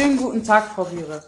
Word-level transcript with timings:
Schönen 0.00 0.16
guten 0.16 0.42
Tag, 0.42 0.68
Frau 0.74 0.84
Biere. 0.84 1.22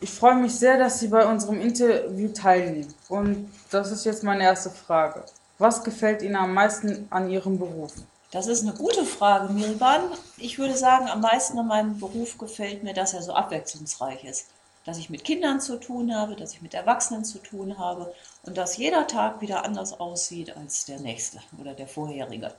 Ich 0.00 0.10
freue 0.10 0.34
mich 0.34 0.54
sehr, 0.54 0.76
dass 0.76 1.00
Sie 1.00 1.08
bei 1.08 1.24
unserem 1.24 1.62
Interview 1.62 2.28
teilnehmen. 2.28 2.92
Und 3.08 3.50
das 3.70 3.90
ist 3.90 4.04
jetzt 4.04 4.22
meine 4.22 4.42
erste 4.42 4.68
Frage. 4.68 5.24
Was 5.56 5.82
gefällt 5.82 6.20
Ihnen 6.20 6.36
am 6.36 6.52
meisten 6.52 7.06
an 7.08 7.30
Ihrem 7.30 7.58
Beruf? 7.58 7.94
Das 8.30 8.46
ist 8.46 8.64
eine 8.64 8.74
gute 8.74 9.06
Frage, 9.06 9.50
Miriban. 9.50 10.02
Ich 10.36 10.58
würde 10.58 10.76
sagen, 10.76 11.08
am 11.08 11.22
meisten 11.22 11.58
an 11.58 11.68
meinem 11.68 11.98
Beruf 11.98 12.36
gefällt 12.36 12.84
mir, 12.84 12.92
dass 12.92 13.14
er 13.14 13.22
so 13.22 13.32
abwechslungsreich 13.32 14.22
ist. 14.24 14.48
Dass 14.84 14.98
ich 14.98 15.08
mit 15.08 15.24
Kindern 15.24 15.62
zu 15.62 15.80
tun 15.80 16.14
habe, 16.14 16.36
dass 16.36 16.52
ich 16.52 16.60
mit 16.60 16.74
Erwachsenen 16.74 17.24
zu 17.24 17.38
tun 17.38 17.78
habe 17.78 18.12
und 18.42 18.58
dass 18.58 18.76
jeder 18.76 19.06
Tag 19.06 19.40
wieder 19.40 19.64
anders 19.64 19.98
aussieht 19.98 20.54
als 20.54 20.84
der 20.84 21.00
nächste 21.00 21.38
oder 21.58 21.72
der 21.72 21.88
vorherige. 21.88 22.52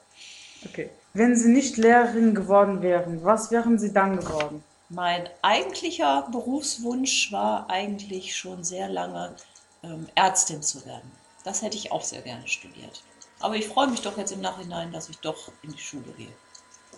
Okay. 0.66 0.90
Wenn 1.14 1.36
Sie 1.36 1.50
nicht 1.50 1.78
Lehrerin 1.78 2.34
geworden 2.34 2.82
wären, 2.82 3.24
was 3.24 3.52
wären 3.52 3.78
Sie 3.78 3.94
dann 3.94 4.18
geworden? 4.18 4.64
Mein 4.90 5.30
eigentlicher 5.44 6.28
Berufswunsch 6.32 7.32
war 7.32 7.70
eigentlich 7.70 8.36
schon 8.36 8.64
sehr 8.64 8.90
lange 8.90 9.36
ähm, 9.84 10.08
Ärztin 10.16 10.64
zu 10.64 10.84
werden. 10.86 11.12
Das 11.44 11.62
hätte 11.62 11.78
ich 11.78 11.92
auch 11.92 12.04
sehr 12.04 12.22
gerne 12.22 12.48
studiert. 12.48 13.04
Aber 13.40 13.56
ich 13.56 13.68
freue 13.68 13.88
mich 13.88 14.02
doch 14.02 14.18
jetzt 14.18 14.32
im 14.32 14.42
Nachhinein, 14.42 14.92
dass 14.92 15.08
ich 15.10 15.20
doch 15.20 15.52
in 15.62 15.72
die 15.72 15.78
Schule 15.78 16.12
gehe. 16.18 16.34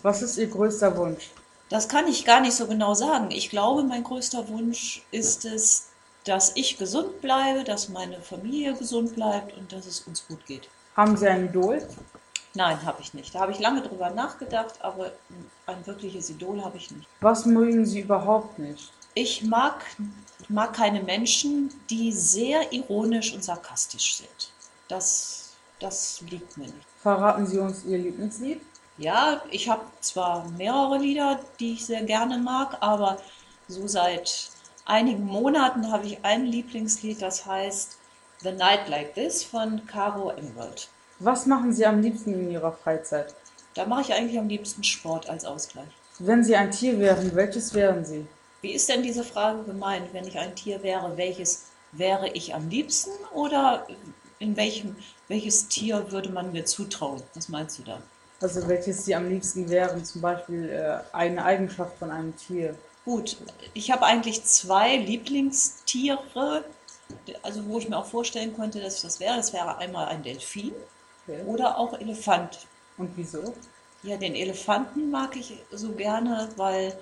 Was 0.03 0.21
ist 0.21 0.37
Ihr 0.37 0.47
größter 0.47 0.95
Wunsch? 0.97 1.31
Das 1.69 1.89
kann 1.89 2.07
ich 2.07 2.25
gar 2.25 2.39
nicht 2.39 2.55
so 2.55 2.65
genau 2.65 2.93
sagen. 2.93 3.29
Ich 3.29 3.49
glaube, 3.49 3.83
mein 3.83 4.03
größter 4.03 4.47
Wunsch 4.47 5.03
ist 5.11 5.43
es, 5.45 5.89
dass 6.23 6.55
ich 6.55 6.77
gesund 6.77 7.21
bleibe, 7.21 7.63
dass 7.63 7.89
meine 7.89 8.21
Familie 8.21 8.73
gesund 8.73 9.15
bleibt 9.15 9.57
und 9.57 9.71
dass 9.73 9.85
es 9.85 10.01
uns 10.01 10.27
gut 10.27 10.45
geht. 10.45 10.69
Haben 10.95 11.17
Sie 11.17 11.27
ein 11.27 11.45
Idol? 11.45 11.85
Nein, 12.53 12.85
habe 12.85 13.01
ich 13.01 13.13
nicht. 13.13 13.33
Da 13.33 13.39
habe 13.39 13.51
ich 13.51 13.59
lange 13.59 13.81
drüber 13.81 14.09
nachgedacht, 14.09 14.75
aber 14.81 15.11
ein 15.67 15.85
wirkliches 15.87 16.29
Idol 16.29 16.63
habe 16.63 16.77
ich 16.77 16.91
nicht. 16.91 17.07
Was 17.21 17.45
mögen 17.45 17.85
Sie 17.85 18.01
überhaupt 18.01 18.59
nicht? 18.59 18.91
Ich 19.13 19.43
mag, 19.43 19.85
mag 20.49 20.73
keine 20.73 21.01
Menschen, 21.01 21.73
die 21.89 22.11
sehr 22.11 22.71
ironisch 22.73 23.33
und 23.33 23.43
sarkastisch 23.43 24.17
sind. 24.17 24.53
Das, 24.87 25.53
das 25.79 26.21
liegt 26.29 26.57
mir 26.57 26.65
nicht. 26.65 26.85
Verraten 27.01 27.45
Sie 27.45 27.57
uns 27.57 27.85
Ihr 27.85 27.97
Lieblingslied? 27.97 28.61
Ja, 28.97 29.41
ich 29.49 29.69
habe 29.69 29.83
zwar 30.01 30.47
mehrere 30.49 30.97
Lieder, 30.97 31.39
die 31.59 31.73
ich 31.73 31.85
sehr 31.85 32.03
gerne 32.03 32.37
mag, 32.37 32.77
aber 32.81 33.17
so 33.67 33.87
seit 33.87 34.49
einigen 34.85 35.25
Monaten 35.25 35.91
habe 35.91 36.05
ich 36.05 36.23
ein 36.23 36.45
Lieblingslied, 36.45 37.21
das 37.21 37.45
heißt 37.45 37.97
The 38.41 38.51
Night 38.51 38.89
Like 38.89 39.15
This 39.15 39.43
von 39.43 39.85
Caro 39.87 40.31
Emerald. 40.31 40.89
Was 41.23 41.45
machen 41.45 41.71
Sie 41.71 41.85
am 41.85 42.01
liebsten 42.01 42.33
in 42.33 42.49
Ihrer 42.49 42.71
Freizeit? 42.71 43.35
Da 43.75 43.85
mache 43.85 44.01
ich 44.01 44.13
eigentlich 44.13 44.39
am 44.39 44.47
liebsten 44.47 44.83
Sport 44.83 45.29
als 45.29 45.45
Ausgleich. 45.45 45.87
Wenn 46.17 46.43
Sie 46.43 46.55
ein 46.55 46.71
Tier 46.71 46.97
wären, 46.97 47.35
welches 47.35 47.75
wären 47.75 48.03
Sie? 48.03 48.25
Wie 48.61 48.71
ist 48.71 48.89
denn 48.89 49.03
diese 49.03 49.23
Frage 49.23 49.61
gemeint? 49.63 50.11
Wenn 50.13 50.25
ich 50.25 50.39
ein 50.39 50.55
Tier 50.55 50.81
wäre, 50.81 51.15
welches 51.17 51.65
wäre 51.91 52.29
ich 52.29 52.55
am 52.55 52.69
liebsten 52.69 53.11
oder 53.35 53.85
in 54.39 54.57
welchem, 54.57 54.95
welches 55.27 55.67
Tier 55.67 56.11
würde 56.11 56.29
man 56.29 56.53
mir 56.53 56.65
zutrauen? 56.65 57.21
Was 57.35 57.49
meinst 57.49 57.77
du 57.77 57.83
da? 57.83 58.01
Also 58.41 58.67
welches 58.67 59.05
Sie 59.05 59.13
am 59.13 59.29
liebsten 59.29 59.69
wären, 59.69 60.03
zum 60.03 60.21
Beispiel 60.21 60.69
äh, 60.69 61.15
eine 61.15 61.45
Eigenschaft 61.45 61.99
von 61.99 62.09
einem 62.09 62.35
Tier. 62.35 62.73
Gut, 63.05 63.37
ich 63.75 63.91
habe 63.91 64.07
eigentlich 64.07 64.43
zwei 64.45 64.97
Lieblingstiere, 64.97 66.63
also 67.43 67.63
wo 67.67 67.77
ich 67.77 67.87
mir 67.87 67.97
auch 67.97 68.07
vorstellen 68.07 68.55
könnte, 68.55 68.81
dass 68.81 68.95
ich 68.95 69.01
das 69.03 69.19
wäre. 69.19 69.37
Das 69.37 69.53
wäre 69.53 69.77
einmal 69.77 70.07
ein 70.07 70.23
Delfin 70.23 70.73
Okay. 71.27 71.43
oder 71.45 71.77
auch 71.77 71.99
Elefant. 71.99 72.67
Und 72.97 73.11
wieso? 73.15 73.53
Ja, 74.03 74.17
den 74.17 74.35
Elefanten 74.35 75.11
mag 75.11 75.35
ich 75.35 75.57
so 75.71 75.91
gerne, 75.91 76.49
weil 76.55 76.97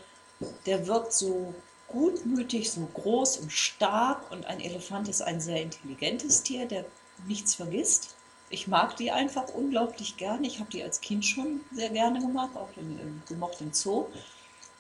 der 0.66 0.86
wirkt 0.88 1.14
so 1.14 1.54
gutmütig, 1.88 2.72
so 2.72 2.88
groß 2.94 3.38
und 3.38 3.52
stark. 3.52 4.32
Und 4.32 4.46
ein 4.46 4.60
Elefant 4.60 5.08
ist 5.08 5.22
ein 5.22 5.40
sehr 5.40 5.62
intelligentes 5.62 6.44
Tier, 6.44 6.66
der 6.66 6.86
nichts 7.28 7.56
vergisst. 7.56 8.16
Ich 8.50 8.68
mag 8.68 8.98
die 8.98 9.12
einfach 9.12 9.50
unglaublich 9.54 10.18
gerne. 10.18 10.48
Ich 10.48 10.60
habe 10.60 10.72
die 10.72 10.84
als 10.84 11.02
Kind 11.02 11.26
schon 11.26 11.62
sehr 11.72 11.90
gerne 11.90 12.20
gemacht, 12.20 12.56
auch 12.56 12.70
im, 12.78 13.00
im, 13.00 13.22
gemocht 13.28 13.62
im 13.62 13.74
Zoo. 13.74 14.08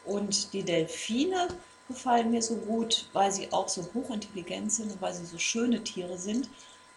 Und 0.05 0.53
die 0.53 0.63
Delfine 0.63 1.49
gefallen 1.87 2.31
mir 2.31 2.41
so 2.41 2.55
gut, 2.55 3.07
weil 3.13 3.31
sie 3.31 3.51
auch 3.51 3.67
so 3.67 3.87
hochintelligent 3.93 4.71
sind 4.71 4.91
und 4.91 5.01
weil 5.01 5.13
sie 5.13 5.25
so 5.25 5.37
schöne 5.37 5.83
Tiere 5.83 6.17
sind. 6.17 6.49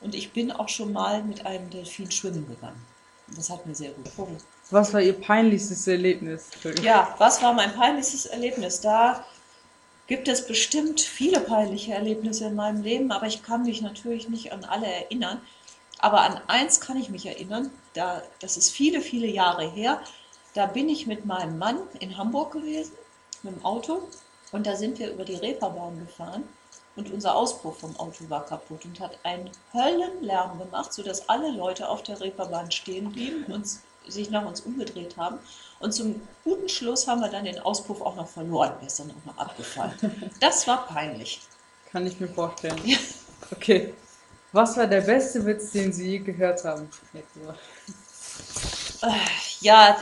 Und 0.02 0.14
ich 0.14 0.32
bin 0.32 0.50
auch 0.50 0.68
schon 0.68 0.92
mal 0.92 1.22
mit 1.22 1.46
einem 1.46 1.70
Delfin 1.70 2.10
schwimmen 2.10 2.46
gegangen. 2.48 2.84
Das 3.36 3.50
hat 3.50 3.64
mir 3.66 3.74
sehr 3.74 3.90
gut 3.90 4.04
gefallen. 4.04 4.36
Was 4.70 4.92
war 4.92 5.00
Ihr 5.00 5.18
peinlichstes 5.18 5.86
Erlebnis? 5.86 6.48
Ja, 6.82 7.14
was 7.18 7.42
war 7.42 7.52
mein 7.52 7.72
peinlichstes 7.74 8.26
Erlebnis? 8.26 8.80
Da 8.80 9.24
gibt 10.06 10.28
es 10.28 10.46
bestimmt 10.46 11.00
viele 11.00 11.40
peinliche 11.40 11.92
Erlebnisse 11.92 12.46
in 12.46 12.54
meinem 12.54 12.82
Leben, 12.82 13.12
aber 13.12 13.26
ich 13.26 13.42
kann 13.42 13.62
mich 13.62 13.80
natürlich 13.80 14.28
nicht 14.28 14.52
an 14.52 14.64
alle 14.64 14.86
erinnern. 14.86 15.40
Aber 15.98 16.22
an 16.22 16.40
eins 16.48 16.80
kann 16.80 16.96
ich 16.96 17.10
mich 17.10 17.26
erinnern, 17.26 17.70
da, 17.94 18.22
das 18.40 18.56
ist 18.56 18.70
viele, 18.70 19.00
viele 19.00 19.28
Jahre 19.28 19.70
her. 19.70 20.00
Da 20.54 20.66
bin 20.66 20.88
ich 20.88 21.06
mit 21.06 21.24
meinem 21.24 21.58
Mann 21.58 21.78
in 22.00 22.18
Hamburg 22.18 22.52
gewesen, 22.52 22.92
mit 23.42 23.54
dem 23.54 23.64
Auto, 23.64 24.08
und 24.50 24.66
da 24.66 24.76
sind 24.76 24.98
wir 24.98 25.10
über 25.10 25.24
die 25.24 25.36
Reeperbahn 25.36 25.98
gefahren 25.98 26.44
und 26.96 27.10
unser 27.12 27.34
Auspuff 27.34 27.80
vom 27.80 27.96
Auto 27.98 28.28
war 28.28 28.44
kaputt 28.44 28.84
und 28.84 29.00
hat 29.00 29.18
einen 29.22 29.50
Höllenlärm 29.72 30.58
gemacht, 30.58 30.92
sodass 30.92 31.28
alle 31.28 31.50
Leute 31.50 31.88
auf 31.88 32.02
der 32.02 32.20
Reeperbahn 32.20 32.70
stehen 32.70 33.12
blieben 33.12 33.44
und 33.52 33.66
sich 34.08 34.30
nach 34.30 34.44
uns 34.44 34.60
umgedreht 34.60 35.16
haben. 35.16 35.38
Und 35.80 35.92
zum 35.92 36.20
guten 36.44 36.68
Schluss 36.68 37.06
haben 37.06 37.20
wir 37.20 37.28
dann 37.28 37.44
den 37.44 37.58
Auspuff 37.60 38.00
auch 38.02 38.16
noch 38.16 38.28
verloren. 38.28 38.72
Der 38.80 38.88
ist 38.88 38.98
dann 38.98 39.10
auch 39.10 39.32
noch 39.32 39.38
abgefallen. 39.38 40.30
Das 40.40 40.66
war 40.66 40.86
peinlich. 40.86 41.40
Kann 41.90 42.06
ich 42.06 42.18
mir 42.20 42.28
vorstellen. 42.28 42.80
Okay. 43.50 43.94
Was 44.52 44.76
war 44.76 44.86
der 44.86 45.00
beste 45.00 45.44
Witz, 45.46 45.70
den 45.72 45.92
Sie 45.92 46.10
je 46.10 46.18
gehört 46.18 46.62
haben? 46.64 46.88
Äh, 49.02 49.08
Ja, 49.60 49.96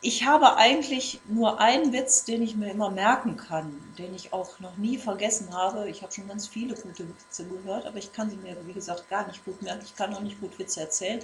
ich 0.00 0.24
habe 0.24 0.56
eigentlich 0.56 1.20
nur 1.26 1.60
einen 1.60 1.92
Witz, 1.92 2.24
den 2.24 2.42
ich 2.42 2.54
mir 2.54 2.70
immer 2.70 2.90
merken 2.90 3.36
kann, 3.36 3.76
den 3.98 4.14
ich 4.14 4.32
auch 4.32 4.60
noch 4.60 4.76
nie 4.76 4.98
vergessen 4.98 5.52
habe. 5.54 5.88
Ich 5.88 6.02
habe 6.02 6.12
schon 6.12 6.28
ganz 6.28 6.46
viele 6.46 6.74
gute 6.74 7.08
Witze 7.08 7.44
gehört, 7.44 7.86
aber 7.86 7.96
ich 7.98 8.12
kann 8.12 8.30
sie 8.30 8.36
mir, 8.36 8.56
wie 8.66 8.72
gesagt, 8.72 9.08
gar 9.08 9.26
nicht 9.26 9.44
gut 9.44 9.60
merken. 9.62 9.82
Ich 9.84 9.96
kann 9.96 10.14
auch 10.14 10.20
nicht 10.20 10.40
gut 10.40 10.58
Witze 10.58 10.80
erzählen. 10.80 11.20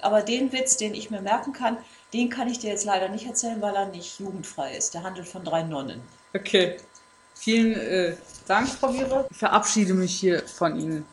Aber 0.00 0.22
den 0.22 0.52
Witz, 0.52 0.76
den 0.76 0.94
ich 0.94 1.10
mir 1.10 1.22
merken 1.22 1.52
kann, 1.52 1.78
den 2.12 2.28
kann 2.28 2.48
ich 2.48 2.58
dir 2.58 2.70
jetzt 2.70 2.84
leider 2.84 3.08
nicht 3.08 3.26
erzählen, 3.26 3.60
weil 3.62 3.74
er 3.74 3.86
nicht 3.86 4.20
jugendfrei 4.20 4.76
ist. 4.76 4.94
Der 4.94 5.02
handelt 5.02 5.26
von 5.26 5.44
drei 5.44 5.62
Nonnen. 5.62 6.02
Okay. 6.34 6.76
Vielen 7.34 7.74
äh, 7.74 8.16
Dank, 8.46 8.68
Frau 8.68 8.92
Wierer. 8.92 9.26
Ich 9.30 9.36
verabschiede 9.36 9.94
mich 9.94 10.14
hier 10.14 10.46
von 10.46 10.78
Ihnen. 10.78 11.06